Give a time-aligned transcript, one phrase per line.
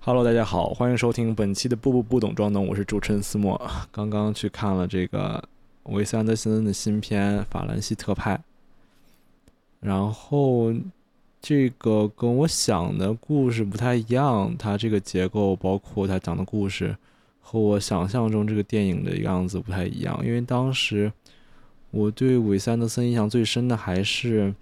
[0.00, 3.60] Hello，大家好，欢迎收听本期的《步步不懂装懂》，我是主持人思墨。
[3.90, 5.42] 刚刚去看了这个
[5.82, 8.36] 维斯安德森的新片《法兰西特派》，
[9.80, 10.72] 然后
[11.42, 16.96] 这个跟我想的故事不太一样，它这个结构包括它讲的故事
[17.42, 20.18] 和我想象中这个电影的样子不太一样。
[20.24, 21.12] 因为当时
[21.90, 24.50] 我对韦斯安德森印象最深的还是《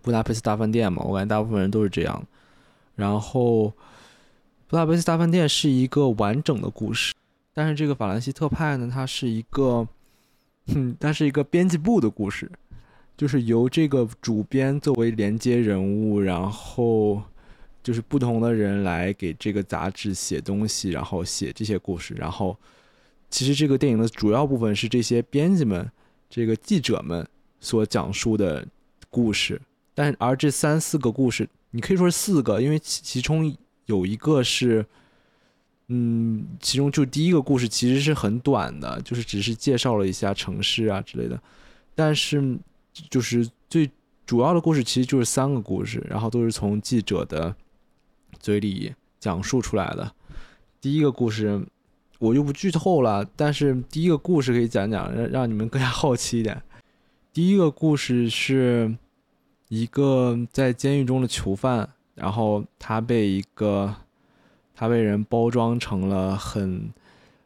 [0.00, 2.24] 布达佩斯大饭店》嘛，我感觉大部分人都是这样。
[2.94, 3.70] 然后。
[4.70, 7.12] 布达佩斯大饭店是一个完整的故事，
[7.52, 9.84] 但是这个法兰西特派呢，它是一个，
[10.68, 12.48] 哼， 它是一个编辑部的故事，
[13.16, 17.20] 就是由这个主编作为连接人物，然后
[17.82, 22.56] 就是不同的人来给这个杂志写东西，然后写这些故事，然后
[23.28, 25.90] 其实这个电影的主要部分是这些编辑们、
[26.28, 27.26] 这个记者们
[27.58, 28.64] 所讲述的
[29.10, 29.60] 故事，
[29.96, 33.52] 但而这三四个故事，你可以说是四个，因为其其中。
[33.90, 34.86] 有一个是，
[35.88, 41.42] 嗯，其中就第一个故事其实是很短的，就是只是介绍了一下城市啊之类的，
[41.96, 42.56] 但是
[43.10, 43.90] 就是最
[44.24, 47.52] 主要的故事其实就是三个故事，然后都是从记者的
[48.38, 50.12] 嘴里讲述出来的。
[50.80, 51.60] 第一个故事
[52.20, 56.62] 我就不剧透了，但是第一个故事可以讲讲，让让你们更加好奇一点。
[57.32, 58.96] 第一个故事是
[59.68, 61.90] 一个在监狱中的囚犯。
[62.20, 63.94] 然后他被一个，
[64.74, 66.92] 他被人包装成了很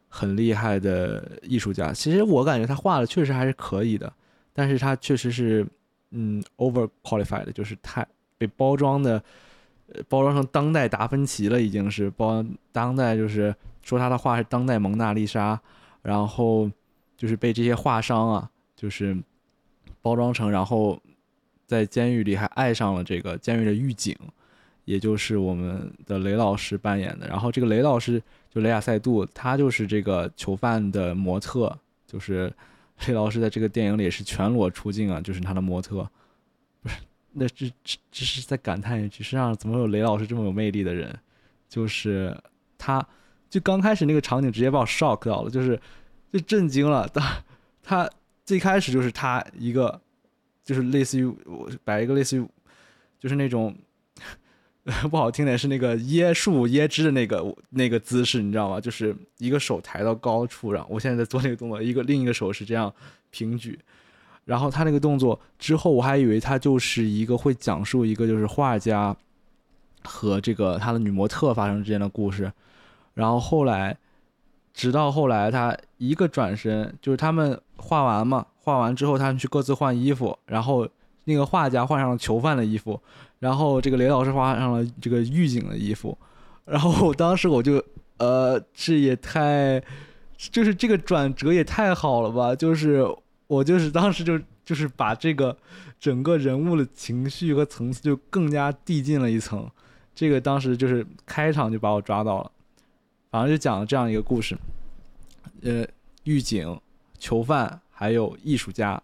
[0.09, 1.93] 很厉害的艺术家。
[1.93, 4.11] 其实我感觉他画的确实还是可以的，
[4.51, 5.65] 但是他确实是
[6.11, 8.05] 嗯 over qualified，就是太
[8.37, 9.23] 被包装的，
[10.09, 15.57] 包装成当代达芬奇了，已经是包当代就是说他的画是当代蒙娜丽莎，
[16.01, 16.69] 然后
[17.15, 19.17] 就是被这些画商啊，就是
[20.01, 21.01] 包装成，然后
[21.65, 24.13] 在监狱里还爱上了这个监狱的狱警。
[24.85, 32.53] 也就是我们的雷老师扮演的，然后这个雷老师就雷亚塞杜，他就是这个囚犯的模特，就是
[33.07, 36.07] 雷老师在这个电影里是全裸出镜啊，就是他的模特，
[36.83, 36.95] 不是，
[37.33, 41.13] 那这这这是在感叹一句，世上怎么有雷老师这么有魅力的人？
[41.67, 42.37] 就是
[42.77, 43.05] 他，
[43.49, 45.77] 就刚开始那个场景直接把我 shock 到了，就是
[46.31, 47.43] 就震惊了， 他
[47.81, 48.09] 他
[48.45, 49.99] 最开始就是他一个，
[50.63, 52.47] 就是类似于我摆一个类似于，
[53.19, 53.75] 就是那种。
[55.09, 58.79] 不好听点是那个椰树椰汁的那个那个姿势，你知道吗？
[58.79, 62.93] 就是一个手抬到高处，然后我现在在做那个动作，一个另一个手是这样
[63.31, 63.79] 平举，
[64.43, 69.15] 然后他那个动作之后，我还以为他就是一个会讲述一个就是画家
[70.03, 72.53] 和这个他的女模特发生之间的故事，
[73.15, 73.97] 然后后来
[74.71, 80.87] 直到后来他一个转身，就是他们画完嘛，画完之后他们去各自换衣服，然后
[81.23, 83.01] 那个画家换上了囚犯的衣服。
[83.45, 86.17] 然后这个雷老师画上了这个狱警的衣服，
[86.65, 87.73] 然后当时我就，
[88.17, 89.79] 呃，这也太，
[90.35, 92.55] 就是这个转折也太好了吧！
[92.55, 93.05] 就是
[93.45, 95.55] 我就是当时就就是把这个
[95.99, 99.69] 整个人物的情绪和层次就更加递进了一层，
[100.15, 102.51] 这个当时就是开场就把我抓到了，
[103.29, 104.57] 反正就讲了这样一个故事，
[105.61, 105.85] 呃，
[106.23, 106.81] 狱警、
[107.19, 108.99] 囚犯还有艺术家，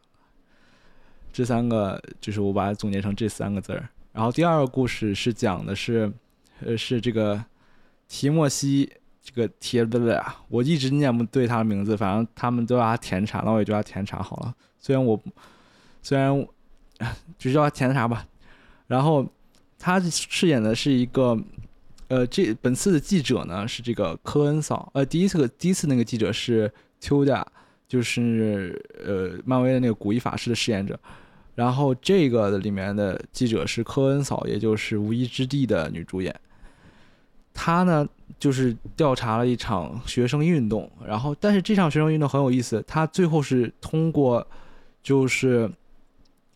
[1.32, 3.88] 这三个就是我把它总结成这三个字儿。
[4.14, 6.12] 然后第二个故事是讲的是，
[6.60, 7.44] 呃，是这个
[8.08, 8.92] 提莫西
[9.22, 14.54] 这个提的的呀，我一直念不对他的名字，反正他们都叫他甜茶，那我也叫他甜茶好了。
[14.80, 15.20] 虽然我
[16.02, 16.48] 虽然
[17.38, 18.28] 就叫他甜茶吧。
[18.88, 19.26] 然后
[19.80, 21.40] 他饰演的是一个，
[22.10, 26.70] 呃，这本次的记者呢是这个科恩嫂，呃，第一次第一次那个记者是
[27.00, 27.42] Tilda，
[27.88, 31.00] 就是呃，漫威的那个古一法师的饰演者。
[31.54, 36.34] 然后这个里面的记者是科恩嫂，也就是《无依之地》的女主演。
[37.54, 38.08] 她呢，
[38.40, 44.48] 就是调查了一场学生运动，然后但是这场学生运动很有意思，她最后是通过，
[45.04, 45.70] 就是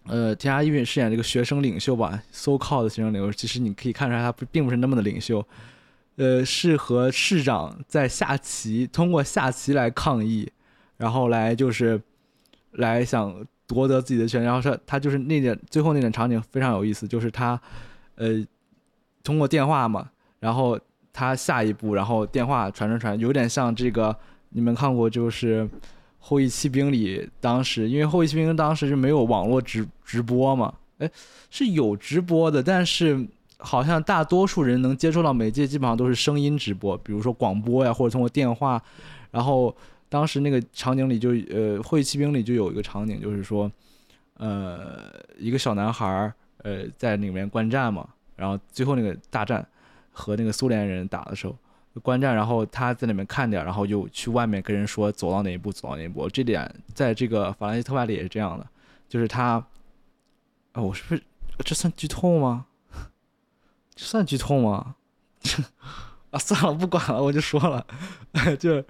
[0.06, 5.46] 呃，田家一允饰演这个学生领袖吧，so called 学生领袖，其实你可以看出来他并不是那么的领袖，
[6.16, 10.50] 呃，是和市长在下棋，通过下棋来抗议，
[10.96, 12.02] 然后来就是
[12.72, 13.46] 来想。
[13.68, 17.60] 夺得自己的权，然后说他就是那点最后那点场景非常有意思，就是他，
[18.16, 18.46] 呃，
[19.24, 20.08] 通过电话嘛，
[20.40, 20.80] 然后
[21.12, 24.16] 他下一步，然后电话传传传，有点像这个
[24.50, 25.64] 你们看过就是
[26.20, 31.10] 《后裔骑兵》里当时，因为《后裔骑兵》当时是没有网络直直播嘛，哎，
[31.50, 33.28] 是有直播的，但是
[33.58, 38.80] 好像大多数人能接触到媒介基本上都是声音直播，比如说广播呀，或者通过电话，
[39.32, 39.76] 然后。
[40.10, 43.72] 当时那个场景里就呃，会骑兵里就有一个场景，就是说，
[44.36, 49.66] 呃，一个小男孩儿呃在里面观战嘛，然后最后那个大战，
[50.12, 51.58] 和那个苏联人打的时候，
[52.02, 56.30] 观战，然后他在里面看点，然后就去外面跟人说走到哪一步，走到哪一步。
[56.30, 58.68] 这点在这个法兰西特派里也是这样的，
[59.10, 59.66] 就是他，
[60.74, 61.24] 啊，我是不是
[61.60, 62.66] 这算剧透吗？
[63.96, 64.96] 这算剧透吗？
[66.32, 67.86] 啊，算了，不管了，我就说了，
[68.60, 68.84] 就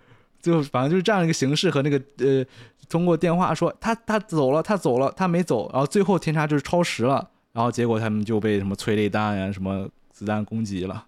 [0.46, 2.46] 就反正就是这样一个形式和那个呃，
[2.88, 11.04] 通过电话说他他走了，他走了，他没走，然后最后天差就是超时了，然后结果他们就被什么催泪弹呀、什么子弹攻击了，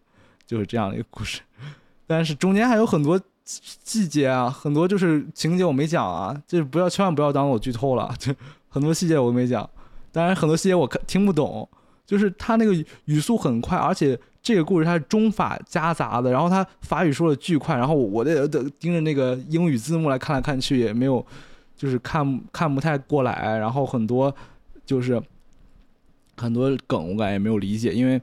[0.47, 1.41] 就是这样的一个故事。
[2.07, 8.33] 但是中间还有很多细节啊，很多就是情节我没讲啊，就是不要千万不要当我剧透了，就
[8.67, 9.69] 很多细节我都没讲。
[10.11, 11.69] 当然很多细节我看听不懂，
[12.07, 12.73] 就是他那个
[13.05, 14.19] 语速很快，而且。
[14.39, 21.25] 这个故事它是中法夹杂的，然后他法语说的巨快，然后我得得盯着那个英语字幕来看来看去，也没有，
[21.75, 24.33] 就是看 看不太过来，然后很多
[24.85, 25.21] 就是
[26.37, 28.21] 很多梗我感觉也没有理解，因为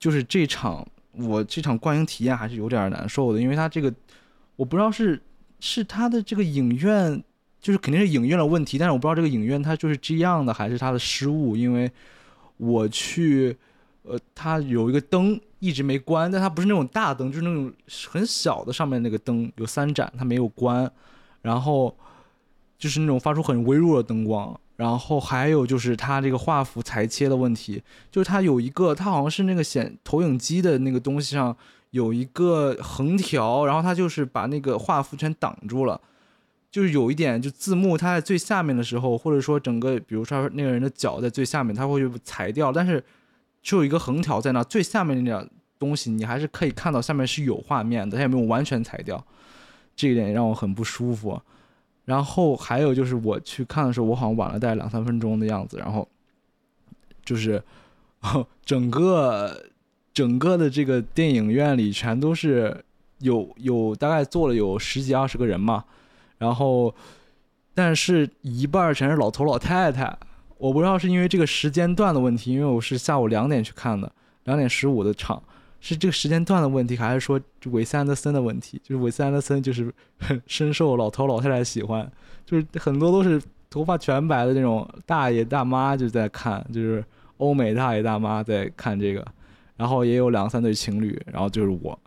[0.00, 3.94] 就是这场我这场观影体验还是有点难受的，因为他这个
[4.56, 5.22] 我不知道是
[5.60, 7.22] 是他的这个影院
[7.60, 11.88] 就是肯定是影院的问题，但是我不知道这个影院它就是这样的还是他的失误，因为
[12.56, 13.56] 我去。
[14.08, 17.72] 呃，它有一个灯一直没关，但它不是那种大灯，就是那种
[18.08, 20.88] 很小的上面那个灯有三盏，它没有关，
[21.42, 21.92] 然后
[22.78, 31.56] 就是那种发出很微弱的灯光，然后还有就是它这个画幅裁切的问题，就是它有一个，它好像是那个显投影机的那个东西上
[31.90, 36.00] 有一个横条，然后它就是把那个画幅全挡住了，
[36.76, 43.02] 就是有一点就字幕它在最下面的时候，或者说整个比如说那个人的脚在最下面，它会裁掉，但是。
[43.62, 49.26] 就有一个横条在那，最下面那点东西，你还是可以看到下面是有画面的，它也没有完全裁掉，
[49.96, 51.42] 这一点让我很不舒服。
[52.04, 56.08] 然后还有就是我去看的时候，我好像晚了大概两三分钟的样子，然后
[57.24, 57.60] 就是
[58.64, 59.64] 整个
[60.14, 62.84] 整个的这个电影院里全都是
[63.18, 65.84] 有有大概坐了有十几二十个人嘛，
[66.38, 66.94] 然后
[67.74, 70.16] 但是一半全是老头老太太。
[70.58, 74.10] 我不知道是因为这个时间段的问题，因为我是下午两点去看的，
[74.44, 75.42] 两点十五的场，
[75.80, 78.80] 是这个时间段的问题，还是说韦斯安德森的问题？
[78.82, 79.92] 就是韦斯安德森就是
[80.46, 82.10] 深受老头老太太喜欢，
[82.46, 87.04] 就是很多都是头发全白的那种大爷大妈就在看，就是
[87.36, 89.22] 欧美大爷大妈在看这个，
[89.76, 91.98] 然后也有两三对情侣，然后就是我。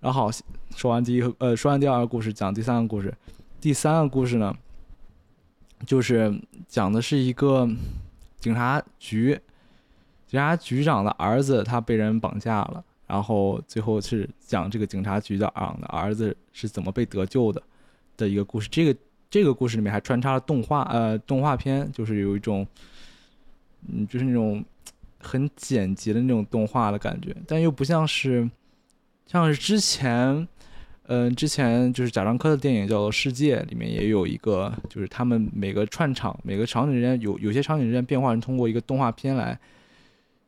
[0.00, 0.30] 然后，
[0.74, 3.14] 说完第一个，呃，说完第二个故事，讲第三个故事。
[3.60, 4.54] 第三个故事呢？
[5.86, 6.38] 就是
[6.68, 7.68] 讲的是一个
[8.38, 9.38] 警察局
[10.26, 15.50] 警察局长的儿子，他被人绑架了，然后最后是讲这个警察局长
[15.80, 17.62] 的儿子是怎么被得救的
[18.16, 18.68] 的一个故事。
[18.70, 18.98] 这个
[19.28, 22.66] 这个故事里面还穿插了动画，呃，动画片，就是有一种，
[23.88, 24.64] 嗯，就是那种
[25.18, 28.48] 很简洁的那种动画的感觉，但又不像是
[29.30, 30.48] 像是之前。
[31.12, 39.58] 嗯，之前就是贾樟柯的电影叫做《世界》，里面也有一个，就是他们每个串场、每个场景之间有有些场景之间变化，是通过一个动画片来，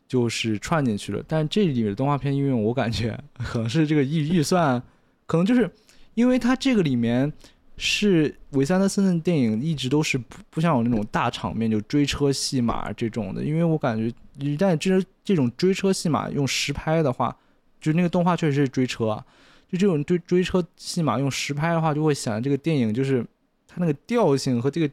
[0.06, 1.20] 就是串进去了。
[1.26, 4.80] 但这里面的动画片，因为我感觉可能是这个预预算，
[5.26, 5.68] 可能就是
[6.14, 7.32] 因为它这个里面
[7.76, 13.42] 是韦斯安德森的电影，一直都是不不像有那种大场面就追车戏码这种的。
[13.42, 17.36] 因为我感觉一旦这这种追车戏码用实拍的话，
[17.82, 19.22] 就那个动画确实是追车。
[19.70, 23.22] 就这种追追车戏码用实拍的话，就会显得这个电影就是
[23.66, 24.90] 它那个调性和这个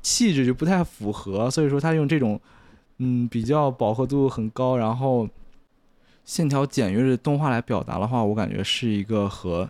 [0.00, 1.50] 气质就不太符合。
[1.50, 2.40] 所以说，他用这种
[2.98, 5.28] 嗯比较饱和度很高，然后
[6.24, 9.68] 线条简约的动画来表达的话，我感觉是一个和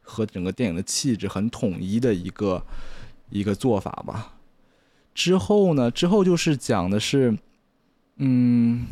[0.00, 2.64] 和整个电影的气质很统一的一个
[3.28, 4.34] 一个做法吧。
[5.14, 7.36] 之后呢，之后就是讲的是
[8.16, 8.86] 嗯，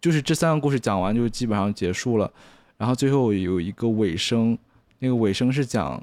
[0.00, 2.30] 就是这三个故事讲完就基本上结束了。
[2.78, 4.56] 然后最后有一个尾声，
[4.98, 6.02] 那个尾声是讲，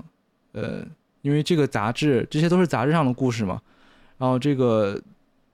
[0.51, 0.85] 呃，
[1.21, 3.59] 因为这个杂志，这些都是杂志上的故事嘛。
[4.17, 5.01] 然后这个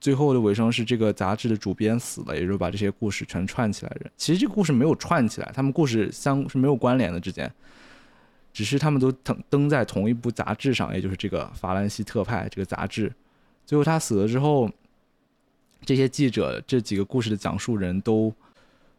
[0.00, 4.10] 最后的尾声是这个杂志的主编死了，也就把这些故事全串起来的。
[4.16, 7.50] 其实这个故事没有串起来，他们故事相是没有关联的之间，
[8.52, 13.10] 只是他们都登登在同一部杂志上，也就是这个《法兰西特派》这个杂志。
[13.64, 14.70] 最后他死了之后，
[15.84, 18.32] 这些记者这几个故事的讲述人都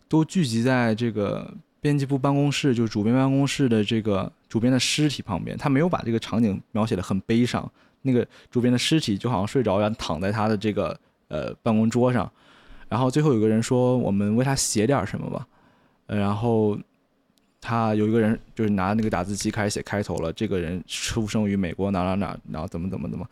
[0.08, 1.54] 都聚集在这个。
[1.82, 7.72] 编辑部办公室就是主编办公室的这个主编的尸体旁边，他没有把这个场景描写的很悲伤。
[8.02, 12.28] 那个主编的尸体就好像睡着一样躺在他的这个呃办公桌上，
[12.90, 15.46] 然后最后有个人说：“我们为他写点什么吧。”，
[16.10, 16.76] 然后
[17.62, 20.34] 他有一个人就是拿那个打字机开始写开头了。
[20.34, 23.30] 这个人出生于美国哪哪哪，然后怎么怎么怎么，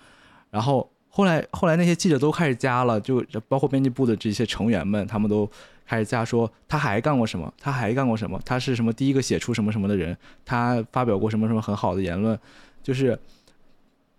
[0.51, 5.47] 然后后来后来那些记者都开始加了，就包括编辑部的这些成员们，他们都
[5.85, 12.37] 开始加说他还干过什么，他还干过什么，他是什么第一个写出什么什么的人，他发表过什么什么很好的言论，
[12.81, 13.19] 就是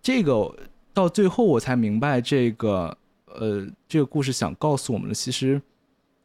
[0.01, 0.55] 这个
[0.93, 5.61] 到最后我才明白这个呃这个故事想告诉我们的，其实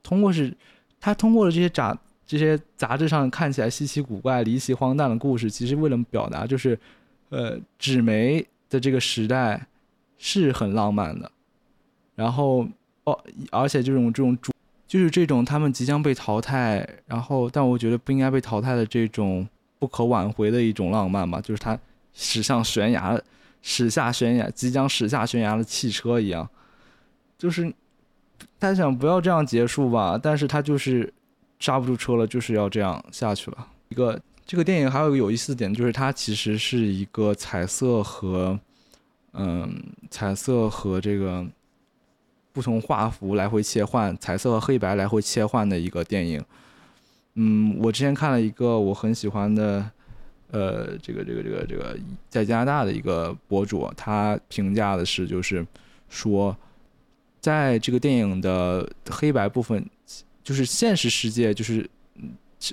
[0.04, 0.56] 通过是
[1.00, 6.78] 他通过了这些杂这些杂志上看起来稀奇古怪、离奇荒诞的故事，其实为了表达就是
[7.30, 9.66] 呃纸媒的这个时代
[10.20, 11.32] 是很浪漫的，
[12.14, 12.64] 然后
[13.02, 13.18] 哦
[13.50, 14.52] 而且这种这种主。
[14.86, 19.48] 就是这种他们即将被淘汰，然后但我觉得不应该被淘汰的这种
[19.78, 21.78] 不可挽回的一种浪漫吧，就是它
[22.12, 23.16] 驶向悬崖、
[23.62, 26.50] 驶下悬崖、即将驶下悬崖的汽车一样，
[27.38, 27.72] 就是
[28.58, 31.14] 他想不要这样结束吧，但是他就是
[31.60, 33.68] 刹不住车了，就是要这样下去了。
[33.90, 38.58] 一个这个电影还有一个有意思的点，就是它其实是一个彩色和
[39.32, 41.46] 嗯彩色和这个。
[42.52, 46.44] 不同画幅来回切换，彩色和黑白来回切换的一个电影。
[47.34, 49.88] 嗯，我之前看了一个我很喜欢的，
[50.50, 51.96] 呃，这个这个这个这个
[52.28, 55.64] 在加拿大的一个博主，他评价的是，就是
[56.08, 56.54] 说，
[57.40, 59.88] 在这个电影的黑白部分，
[60.42, 61.88] 就是现实世界，就是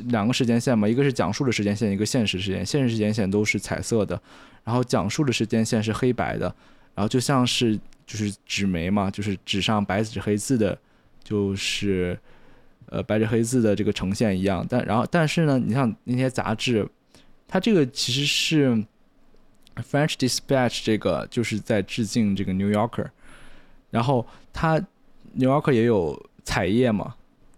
[0.07, 4.21] 两个时间线嘛，一个是讲述的时间线，一个现实时间，现实时间线都是彩色的，
[4.63, 6.45] 然后讲述的时间线是黑白的，
[6.95, 7.79] 然后就像是。
[8.07, 10.79] 就是纸媒嘛，就是纸上白纸黑字的，
[11.21, 12.17] 就是
[12.85, 14.65] 呃白纸黑字的这个呈现一样。
[14.69, 16.87] 但然后但是呢，你像那些杂志，
[17.49, 18.81] 它这个其实是
[19.75, 23.07] French Dispatch 这个就是在致敬这个 New Yorker，
[23.89, 24.79] 然后它
[25.33, 27.13] New Yorker 也有彩页嘛，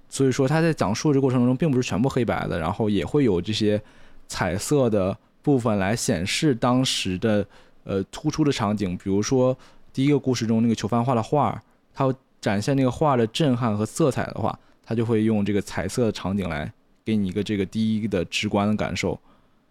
[0.09, 3.81] 所以说他在讲述这过程中并不是全部黑白的，然后也会有这些
[4.27, 7.45] 彩色的部分来显示当时的
[7.83, 9.57] 呃突出的场景，比如说。
[9.91, 11.61] 第一个故事中那个囚犯画的画，
[11.95, 16.71] 他展现那个画的震撼和色彩的话，他就会用这个彩色的场景来
[17.03, 19.19] 给你一个这个第一的直观的感受。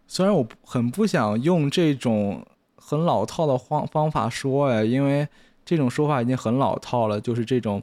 [0.08, 2.44] 虽然我很不想用这种
[2.76, 5.26] 很老套的方方法说哎，因为
[5.64, 7.80] 这种说法已经很老套了，就是这种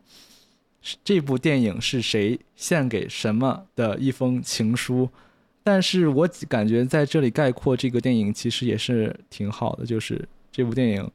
[1.04, 5.10] 这部电影是谁献给什么的一封情书。
[5.64, 11.12] 但是我感觉在这里概括这个电影其实也是挺好的，就是这部电影。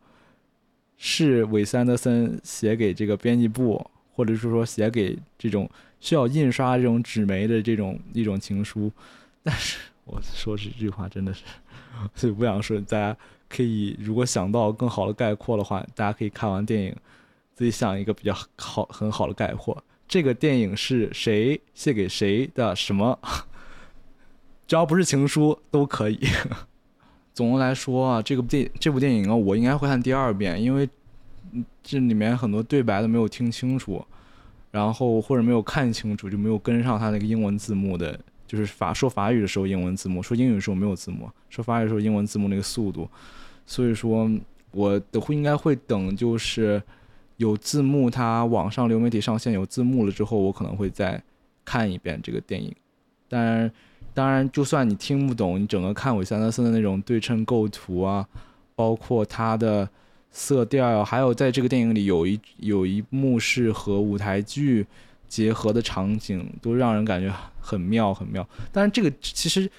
[1.03, 5.67] 是韦斯安德森写给这个编辑部，或者是说写给这种
[5.99, 8.93] 需要印刷这种纸媒的这种一种情书。
[9.43, 11.43] 但是我说这句话真的是，
[12.15, 12.79] 所以不想说。
[12.83, 13.17] 大家
[13.49, 16.95] 可以如果想到更好的概括的话，大家可以看完电影
[17.61, 19.77] 自己想一个比较好很好的概括。
[20.09, 22.75] 这个电影是谁写给谁的？
[22.75, 23.19] 什么？
[24.67, 26.19] 只要不是情书都可以。
[27.35, 30.89] 总的来说啊，这个电这部电影啊，我应该会看第二遍，因为
[31.83, 34.03] 这里面很多对白都没有听清楚，
[34.71, 43.07] 然后或者没有看清楚，就没有跟上他那个英文字幕的，就是法说法语的时候英文字幕，说英语的时候没有字幕，说法语的时候英文字幕那个速度，
[43.67, 44.31] 所以说
[44.71, 46.83] 我的会应该会等，就是
[47.41, 51.21] 有字幕，它网上流媒体上线有字幕了之后，我可能会再
[51.65, 52.75] 看一遍这个电影，
[53.29, 53.73] 当然。
[54.13, 58.27] 当然，就算你听不懂，你整个看韦斯安德森的那种对称构图啊，
[58.75, 59.89] 包括它的
[60.33, 64.85] 色调，还有在这个电影里有一有一幕是和舞台剧
[65.29, 68.47] 结合的场景，都让人感觉很妙很妙。
[68.73, 69.71] 但是这个其实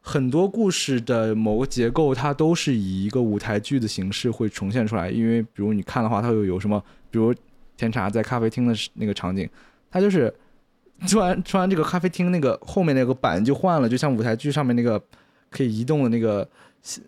[0.00, 5.10] 很多故事的某个结构，它都是以一个舞台剧的形式会重现出来。
[5.10, 6.82] 因为比如你看的话，它又有什么？
[7.10, 7.34] 比如
[7.76, 9.48] 甜茶在咖啡厅的那个场景，
[9.90, 10.32] 它就是。
[11.08, 15.02] 突然，突然，这个咖啡厅那个后面那个板就换了，就像舞台剧上面那个
[15.48, 16.46] 可以移动的那个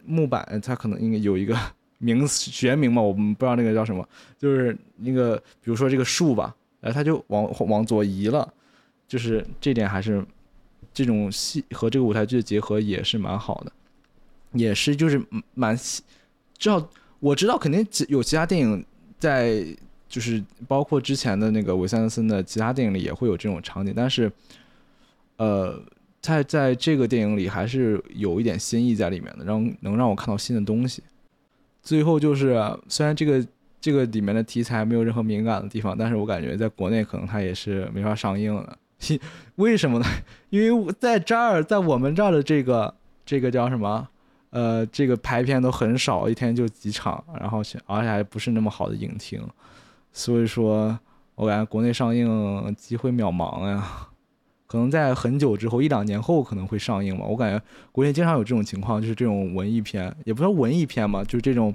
[0.07, 1.55] 木板，它可能应该有一个
[1.99, 4.03] 名学名嘛，我们不知道那个叫什么，
[4.39, 8.51] 就是那个比如说这个树吧，呃，它就往往左移了，
[9.07, 10.25] 就是这点还是
[10.93, 13.73] 这种戏和这个舞台剧的结合也是蛮好的，
[14.53, 15.23] 也是就是
[15.55, 15.77] 蛮，
[16.57, 16.89] 知道
[17.21, 18.85] 我知道肯定有其他电影
[19.19, 19.65] 在。
[20.13, 24.31] 就是包括之前的那个韦斯安德森的其他电影里也会有这种场景，但是，
[25.39, 25.83] 呃，
[26.21, 31.03] 在在这个电影里还是有一点新意在里面的，让能让我看到新的东西。
[31.83, 33.47] 最后就是，虽然这个
[33.81, 38.79] 这个里面的题材没有任何敏感的地方，但是我感觉在国内可能它也是没法上映了。
[39.57, 40.07] 为什么呢？
[40.51, 42.95] 因为在这儿，在我们这儿的这个
[43.25, 44.09] 这个叫什么？
[44.51, 49.43] 呃，这个排片都很少，一天就几场，然后而且还不是那么好的影厅。
[50.13, 50.99] 所以说，
[51.35, 54.09] 我感觉国内上映机会渺茫呀，
[54.67, 57.25] 可能在很久之后，一两年后可能会上映嘛。
[57.25, 61.75] 我感觉国内经常有这种情况，就是这种文艺片，也不说文艺片嘛，就是这种，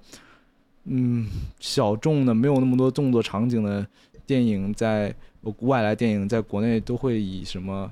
[0.83, 1.27] 嗯，
[1.59, 3.83] 小众的、没有那么多动作场景的
[4.27, 5.11] 电影，在
[5.59, 7.91] 外来电影在国内都会以什么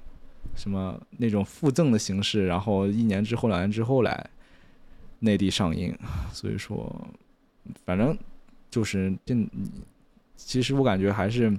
[0.55, 4.29] 什么那种附赠的形式，然后一年之后、两年之后来
[5.19, 5.97] 内地上映。
[6.31, 6.93] 所以说，
[7.85, 8.17] 反正
[8.69, 9.35] 就是这，
[10.35, 11.57] 其实我感觉还是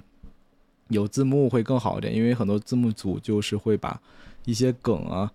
[0.89, 4.01] 有字幕会更好一点，因为很多字幕组就是会把
[4.45, 5.31] 一些梗啊。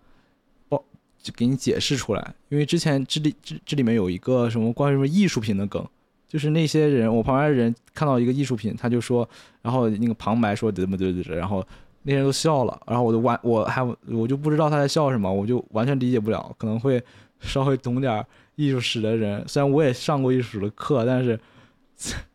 [1.23, 5.87] 就给你解释出来，因为之前这里这这里面有一个什么关于什么艺术品的梗，
[6.33, 9.29] 就是那些人，我旁边的人看到一个艺术品，他就说，
[9.61, 11.63] 然后那个旁白说怎么怎么怎么，然后
[12.05, 17.05] 那些人都笑了，然后我就完我还我就不知道他在笑什么，我就完全理解不了，可能会
[17.39, 18.25] 稍微懂点
[18.55, 21.39] 艺术史的人，虽然我也上过艺术史的课，但是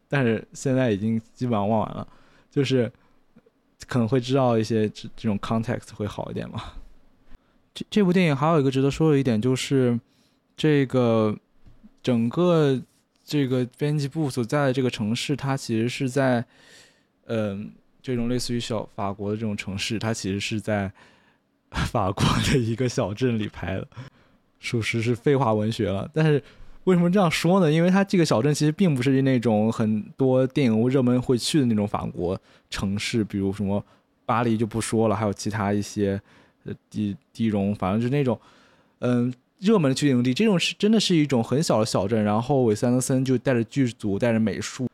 [0.07, 2.07] 但是现在已经基本上忘完了，
[2.51, 2.91] 就是
[3.87, 6.61] 可能会知道一些这这种 context 会好一点嘛。
[7.73, 9.99] 这这部电影还有一个值得说的一点就是，
[10.55, 11.35] 这个
[12.03, 12.79] 整个
[13.27, 16.43] 这个编辑部所在的这个城市，它其实是在，
[17.25, 17.69] 嗯，
[18.01, 20.89] 这种类似于小法国的这种城市，它其实是在
[21.72, 23.88] 法国的一个小镇里拍的，
[24.60, 26.10] 属实是废话文学了。
[26.13, 26.41] 但是
[26.86, 27.69] 为什么这样说呢？
[27.69, 33.84] 因为它这个小镇其实并不是那种很多电影热门会去的那种法国城市，比如什么
[34.25, 36.19] 巴黎就不说了，还有其他一些。
[36.65, 38.38] 呃地地荣，反正就是那种，
[39.00, 40.33] 嗯，热门的取景地。
[40.33, 44.87] 这种是真的是一种很小的小镇，然后韦斯安德森就带着剧组，带着美术，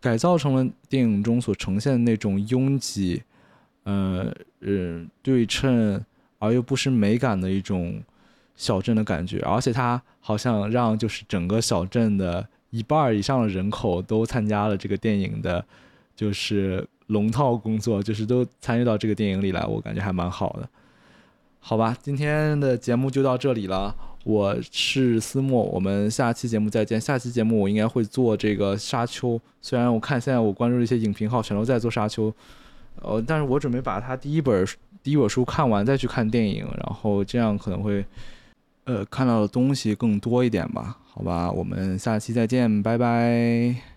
[0.00, 3.22] 改造成了电影中所呈现的那种拥挤，
[3.84, 6.02] 呃，嗯，对称
[6.38, 8.02] 而又不失美感的一种
[8.56, 9.40] 小镇的感觉。
[9.40, 15.64] 而且他好像让就是整个小镇的一半以上的人口都参加了这个电影的，
[16.14, 20.68] 就是龙套工作，就是都参与到这个电影里来，我感觉还蛮好的。
[21.60, 23.94] 好吧，今天的节目就到这里了。
[24.24, 27.00] 我是思墨，我们下期节目再见。
[27.00, 32.32] 下期节目我应该会做这个沙丘，虽然我看现在我关注的一些影评号全都在做沙丘，
[33.00, 34.66] 呃，但是我准备把它第一本
[35.02, 38.04] 第一本书看完再去看电影，然后这样可能会，
[38.84, 40.98] 呃，看到的东西更多一点吧。
[41.12, 43.89] 好吧，我们下期再见，拜拜。